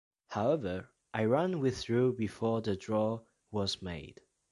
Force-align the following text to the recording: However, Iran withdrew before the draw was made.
However, 0.29 0.89
Iran 1.15 1.59
withdrew 1.59 2.13
before 2.13 2.61
the 2.61 2.75
draw 2.75 3.21
was 3.51 3.83
made. 3.83 4.19